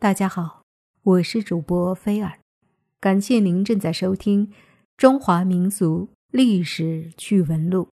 [0.00, 0.62] 大家好，
[1.02, 2.38] 我是主播菲尔，
[3.00, 4.46] 感谢您正在收听
[4.96, 7.88] 《中华民俗历史趣闻录》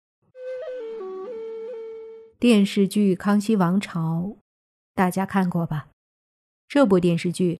[2.37, 4.21] 电视剧《康熙王朝》，
[4.93, 5.87] 大家看过吧？
[6.67, 7.59] 这部电视剧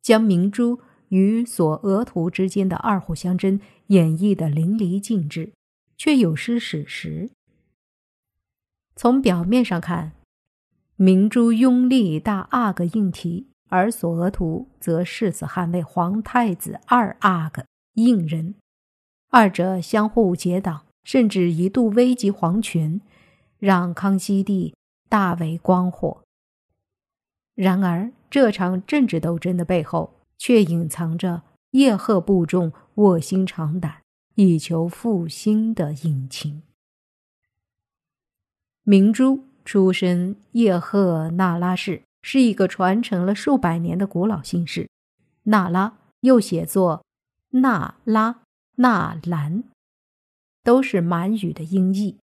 [0.00, 0.78] 将明珠
[1.08, 5.52] 与索额图之间的二虎相争演绎的淋漓尽致，
[5.96, 7.32] 却有失史实。
[8.94, 10.12] 从表面上看，
[10.94, 13.48] 明珠拥立大阿哥应提。
[13.72, 17.64] 而索额图则誓死捍卫皇太子二阿哥
[17.94, 18.54] 胤仁，
[19.30, 23.00] 二者相互结党，甚至一度危及皇权，
[23.58, 24.74] 让康熙帝
[25.08, 26.22] 大为光火。
[27.54, 34.02] 然而，这场政治斗争的背后，却隐藏着叶赫部众卧薪尝胆、
[34.34, 36.62] 以求复兴的隐情。
[38.82, 42.02] 明珠出身叶赫那拉氏。
[42.22, 44.88] 是一个传承了数百年的古老姓氏，
[45.44, 47.04] 那拉又写作
[47.50, 48.42] 那拉、
[48.76, 49.64] 纳兰，
[50.62, 52.16] 都是满语的音译。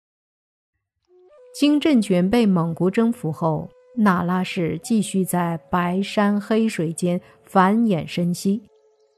[1.60, 8.62] 金政权被蒙古征服后，那拉氏继续在白山黑水间繁衍生息，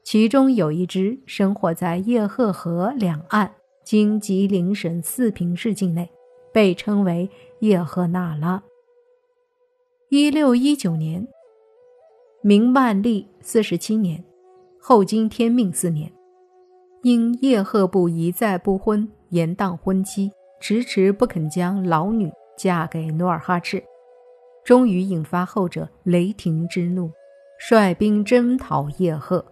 [0.02, 6.10] 其中有一支生活在叶赫河两岸，今吉林省四平市境内，
[6.50, 7.28] 被称为
[7.60, 8.62] 叶赫那拉。
[10.12, 11.24] 一六一九年，
[12.42, 14.24] 明万历四十七年，
[14.80, 16.10] 后经天命四年，
[17.04, 23.84] 因叶赫部一再不婚，延宕婚期，迟迟不肯将老女嫁给努尔哈赤，
[24.64, 27.12] 终于引发后者雷霆之怒，
[27.56, 29.46] 率兵征讨叶赫。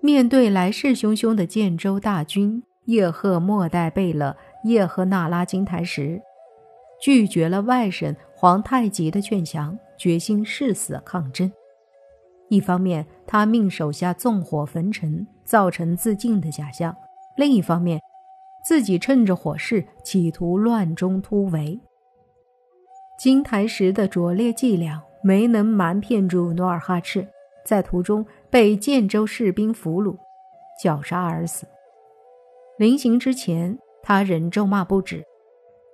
[0.00, 6.20] 面对来势汹汹的建州大军，叶赫末代贝勒叶赫那拉金台石。
[7.06, 11.48] 拒绝了外甥皇太极的劝降，决心誓死抗争。
[12.48, 16.92] 一方面，他命手下纵火焚城，造成自尽的假象；
[17.36, 18.00] 另一方面，
[18.64, 21.78] 自己趁着火势，企图乱中突围。
[23.16, 27.24] 金台石的拙劣伎俩没能瞒骗住努尔哈赤，
[27.64, 30.16] 在途中被建州士兵俘虏，
[30.82, 31.68] 绞杀而死。
[32.78, 35.24] 临行之前，他仍咒骂不止。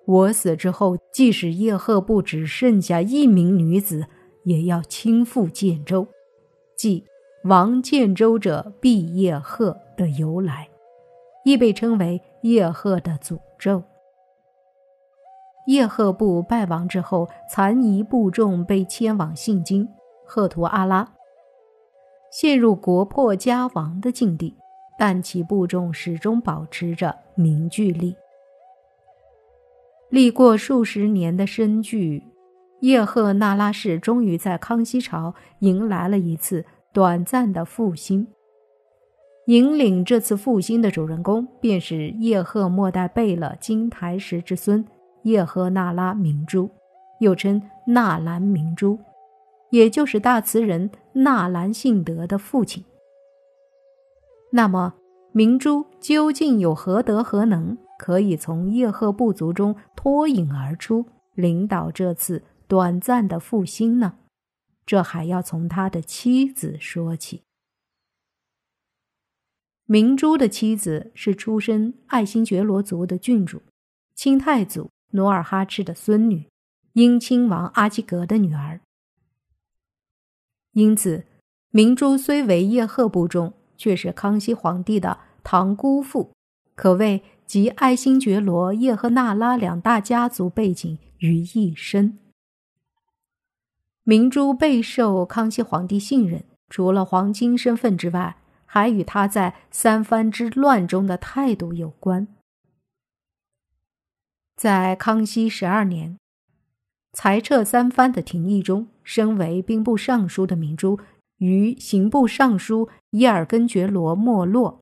[0.07, 4.07] 我死之后，即使叶赫部只剩下一名女子，
[4.45, 6.07] 也要倾覆建州，
[6.77, 7.05] 即
[7.45, 10.69] 亡建州者必叶赫的由来，
[11.45, 13.83] 亦被称为叶赫的诅咒。
[15.69, 19.89] 叶赫部败亡之后，残余部众被迁往信京、
[20.27, 21.15] 赫图阿拉，
[22.33, 24.57] 陷入国破家亡的境地，
[24.99, 28.17] 但其部众始终保持着凝聚力。
[30.13, 32.23] 历过数十年的深聚，
[32.81, 38.27] 叶赫那拉氏终于在康熙朝迎来了一次短暂的复兴。
[39.47, 44.85] 引领这次复兴的主人公，便是叶赫末代贝勒金台石之孙
[45.23, 46.69] 叶赫那拉明珠，
[47.21, 48.99] 又称纳兰明珠，
[49.71, 52.85] 也就是大词人纳兰性德的父亲。
[54.51, 54.93] 那么，
[55.33, 57.79] 明珠究竟有何德何能？
[58.03, 64.19] 可以从叶赫部族中脱颖而出，领导这次短暂的复兴呢？
[64.85, 67.45] 这还要从他的妻子说起。
[69.85, 73.63] 明珠的妻子是出身爱新觉罗族的郡主，
[74.17, 76.49] 清太祖努尔哈赤的孙女，
[76.95, 78.81] 英亲王阿济格的女儿。
[80.73, 81.25] 因此，
[81.71, 86.33] 明珠虽为叶赫部中，却是康熙皇帝的堂姑父，
[86.75, 87.23] 可谓。
[87.53, 92.19] 集爱新觉罗、叶赫那拉两大家族背景于一身。
[94.05, 102.27] 明珠备受康熙皇帝信任，除了黄金身份之外，还与他在三藩之乱中的态度有关。
[104.57, 106.17] 在康熙十二年，
[107.13, 110.99] 裁撤三藩的廷议中，身为兵部尚书的明珠
[111.37, 114.82] 与刑部尚书伊尔根觉罗没落。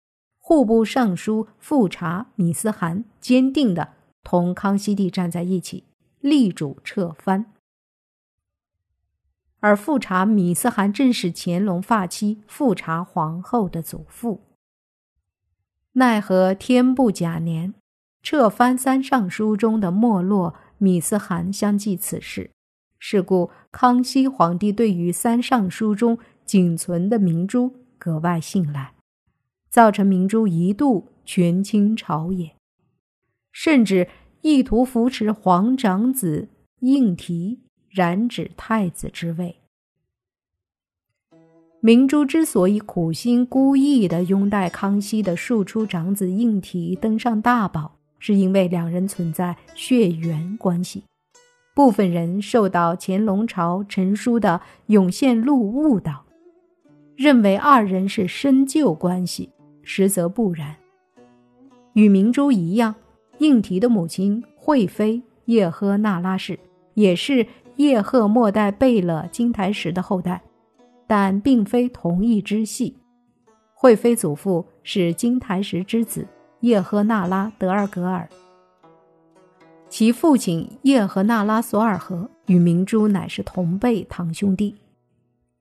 [0.50, 3.90] 户部尚书富察米思汗坚定地
[4.24, 5.84] 同康熙帝站在一起，
[6.18, 7.46] 力主撤藩。
[9.60, 14.40] 而富察米思汗正是乾隆发妻富察皇后的祖父。
[15.92, 17.74] 奈何天不假年，
[18.20, 22.50] 撤藩三尚书中的没落，米思汗相继此事。
[22.98, 28.94] 是故，康熙皇帝对于三尚书中仅存的明珠格外信赖。
[29.70, 32.56] 造成明珠一度权倾朝野，
[33.52, 34.08] 甚至
[34.42, 36.48] 意图扶持皇长子
[36.80, 37.58] 胤禔
[37.88, 39.56] 染指太子之位。
[41.80, 51.04] 明珠之所以苦心孤诣地拥戴康熙的庶出长子应提登上大宝，是因为两人存在血缘关系。
[51.72, 56.26] 部分人受到乾隆朝陈书的《永献录》误导，
[57.16, 59.48] 认为二人是深旧关系，
[59.92, 60.76] 实则不然。
[61.94, 62.94] 与明珠一样，
[63.38, 66.56] 应提的母亲惠妃叶赫那拉氏
[66.94, 67.44] 也是
[67.74, 70.40] 叶赫末代贝勒金台石的后代。
[71.08, 72.96] 但并非同一支系。
[73.74, 76.24] 惠妃祖父是金台石之子
[76.60, 78.28] 叶赫那拉德尔格尔，
[79.88, 84.72] 其父亲叶赫那拉索尔和与明珠乃是同辈堂兄弟。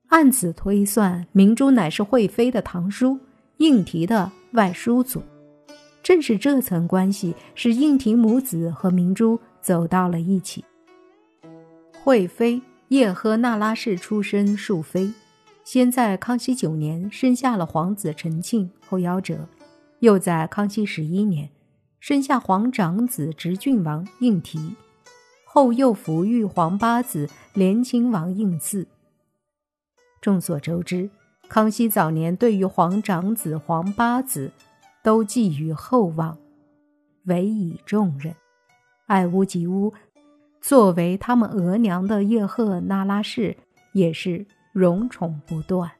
[0.06, 3.18] 按此推算，明珠乃是惠妃的堂叔，
[3.60, 5.22] 应提的外叔祖。
[6.02, 10.64] 正是这层关系，使应提母子和明珠走到了一起。
[12.02, 15.12] 惠妃叶赫那拉氏出身庶妃。
[15.62, 19.36] 先在康熙九年生下了皇子陈庆，后夭折；
[20.00, 21.50] 又在康熙十一年
[22.00, 24.74] 生下皇长子直郡王应提，
[25.44, 28.86] 后又抚育皇八子连亲王应嗣。
[30.20, 31.08] 众所周知，
[31.50, 34.52] 康熙早年对于皇长子、皇八子
[35.02, 36.38] 都寄予厚望，
[37.24, 38.32] 委以重任，
[39.06, 39.92] 爱屋及乌。
[40.60, 43.56] 作为他们额娘的叶赫那拉氏
[43.92, 44.46] 也是。
[44.72, 45.90] 荣宠不断。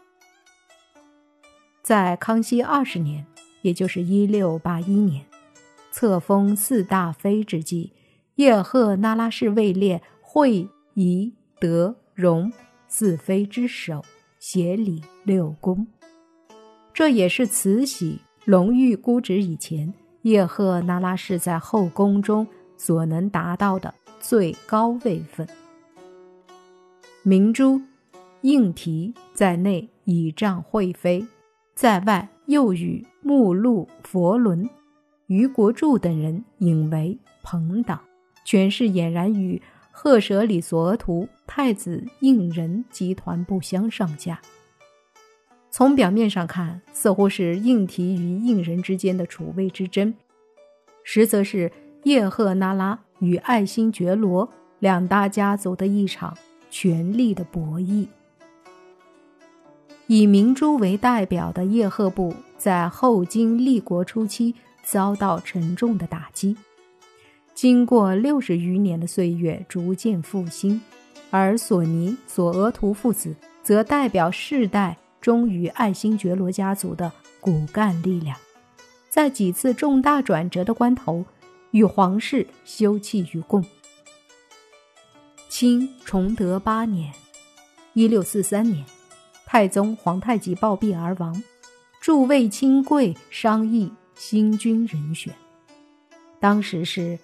[1.83, 3.27] 在康熙二十年，
[3.63, 5.27] 也就是一六八一年，
[5.91, 7.93] 册封四大妃之际，
[8.37, 12.53] 叶赫那拉氏位列惠、仪、德、荣
[12.87, 14.05] 四妃之首，
[14.41, 15.87] 协理六宫。
[16.93, 22.45] 这也是慈禧、隆裕姑侄以前叶赫那拉氏在后宫中
[22.77, 25.47] 所能达到的最高位分。
[27.23, 27.81] 明珠。
[28.43, 31.27] 应提在内倚仗惠妃，
[31.75, 34.67] 在外又与目录、佛伦、
[35.27, 38.01] 于国柱等人引为朋党，
[38.47, 39.61] 权势俨然与
[39.91, 44.41] 赫舍里索额图、太子胤仁集团不相上下。
[45.71, 50.15] 从表面上看，似乎是应提与胤仁之间的储位之争，
[51.05, 51.71] 实则是
[52.05, 54.49] 叶赫那拉与爱新觉罗
[54.79, 56.37] 两大家族的一场
[56.71, 58.07] 权力的博弈。
[60.07, 66.57] 以明珠为代表的叶赫部，在后金立国初期遭到沉重的打击，
[67.61, 70.81] 经过六十余年的岁月，逐渐复兴。
[71.29, 78.35] 而索尼、索额图父子则代表世代忠于爱新觉罗家族的骨干力量，
[79.11, 81.23] 在几次重大转折的关头，
[81.73, 83.63] 与皇室休戚与共。
[85.51, 87.13] 清崇德八年
[87.93, 88.83] （一六四三年）。
[89.45, 91.43] 太宗皇太极暴毙而亡，
[92.01, 95.35] 诸位亲贵商议新君人选。
[96.41, 97.19] 当时是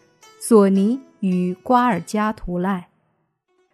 [0.48, 2.90] 索尼与瓜尔佳图赖、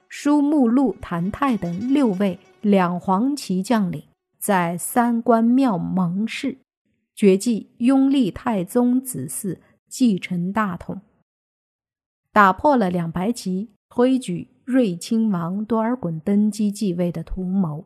[0.09, 4.03] 舒穆禄谭泰等六位两黄旗将领
[4.39, 6.57] 在三官庙盟誓，
[7.15, 11.03] 决计拥立太宗子嗣继承大统，
[12.33, 17.85] 打破了两白旗推举睿亲王多尔衮登基继位的图谋。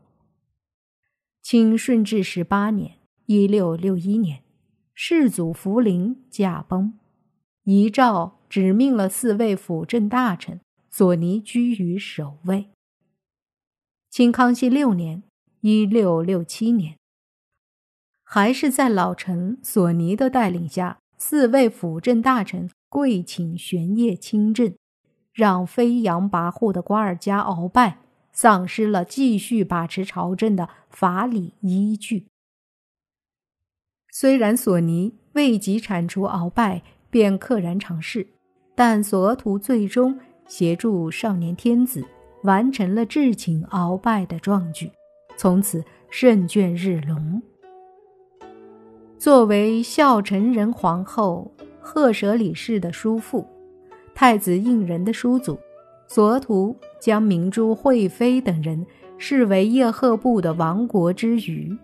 [1.43, 2.93] 清顺治十八年
[3.27, 4.45] （一六六一年），
[4.95, 6.97] 世祖福临驾崩，
[7.65, 10.61] 遗诏指命了四位辅政大臣，
[10.91, 12.71] 索尼居于首位。
[14.11, 15.23] 清康熙六年
[15.61, 16.97] （一六六七年），
[18.25, 24.75] 还是在老臣索尼的带领下，四位辅政大臣跪请玄烨亲政，
[25.33, 27.99] 让飞扬跋扈的瓜尔佳鳌拜。
[28.33, 32.27] 丧失了继续把持朝政的法理依据。
[34.13, 38.29] 虽然索尼未及铲除鳌拜，便溘然长逝，
[38.77, 40.17] 但索额图最终
[40.47, 42.05] 协助少年天子
[42.43, 44.91] 完成了智擒鳌拜的壮举，
[45.37, 47.43] 从此胜卷日隆。
[49.19, 53.47] 作为孝成仁皇后赫舍里氏的叔父，
[54.15, 55.59] 太子胤仁的叔祖。
[56.09, 58.87] 索额图将明珠、惠妃等人
[59.19, 61.77] 视为叶赫部的亡国之余，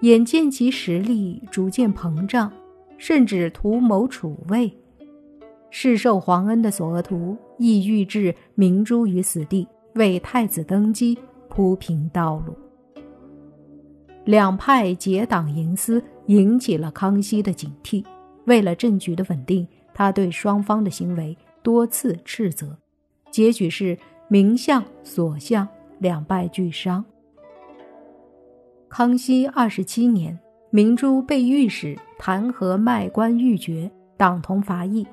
[0.00, 2.50] 眼见其实力逐渐膨胀，
[2.98, 4.76] 甚至图谋储位，
[5.74, 12.54] 世受皇恩的索额图亦欲置明珠于死地，为太子登基铺平道路。
[14.26, 18.04] 两派结党营私，引起了康熙的警惕。
[18.44, 22.76] 为了政局的稳定，他对双方的行为多次斥责。
[23.30, 23.98] 结局是
[24.28, 25.66] 名相、所相
[25.98, 27.02] 两败俱伤。
[28.90, 30.38] 康熙二十七年，
[30.68, 35.06] 明珠被御史弹劾卖官鬻爵，党同伐异，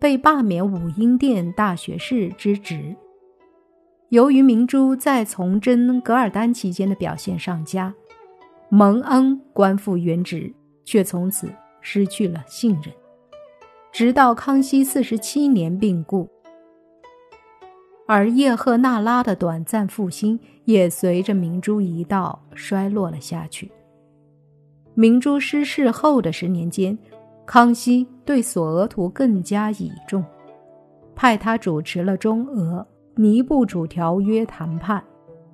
[0.00, 2.96] 被罢免武英殿大学士之职。
[4.08, 7.94] 由于明珠在从征噶尔丹期间的表现上佳，
[8.68, 10.52] 蒙恩官复原职，
[10.84, 11.48] 却从此
[11.80, 12.92] 失去了信任。
[13.92, 16.28] 直到康熙四十七年病故。
[18.06, 23.70] 而叶赫那拉的短暂复兴也随着明珠一道衰落了下去。
[24.94, 26.98] 明珠失势后的十年间，
[27.52, 30.24] 康熙对索额图更加倚重，
[31.16, 35.02] 派他主持了中俄尼布楚条约谈判，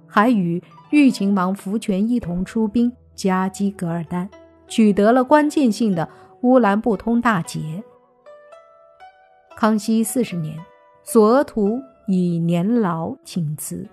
[0.07, 4.29] 还与豫秦王福全一同出兵夹击噶尔丹，
[4.69, 6.07] 取得了关键性的
[6.43, 7.83] 乌兰布通大捷。
[9.57, 10.55] 康熙四十年，
[11.03, 11.81] 索额图。
[12.09, 13.85] 以年老请辞，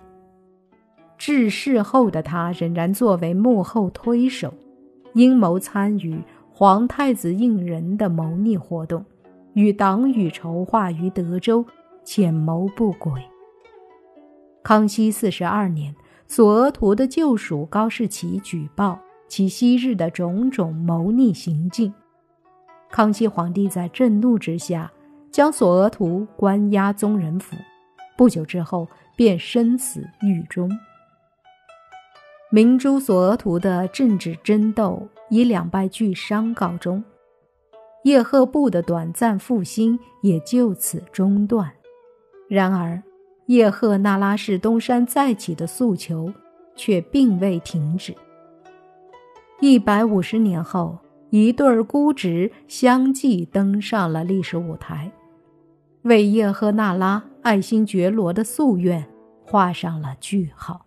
[1.18, 4.54] 致仕后的他仍然作为幕后推手，
[5.14, 6.22] 阴谋参与
[6.56, 9.04] 皇太子胤仁的谋逆活动，
[9.54, 11.66] 与党羽筹划于德州，
[12.04, 13.20] 潜谋不轨。
[14.62, 15.96] 康熙四十二年，
[16.28, 21.92] 索额图的旧属高士奇举报其昔日的种种谋逆行径，
[22.92, 24.92] 康熙皇帝在震怒之下，
[25.32, 27.58] 将索额图关押宗人府。
[28.16, 30.70] 不久之后，便身死狱中。
[32.54, 37.04] 明珠索额图的政治争斗以两败俱伤告终，
[38.04, 41.72] 叶赫部的短暂复兴也就此中断。
[42.48, 43.02] 然而，
[43.48, 46.32] 叶赫那拉氏东山再起的诉求
[46.76, 48.14] 却并未停止。
[49.60, 51.00] 一百五十年后，
[51.32, 55.12] 一对儿孤侄相继登上了历史舞台。
[56.04, 59.04] 为叶赫那拉爱新觉罗的夙愿
[59.44, 60.86] 画上了句号。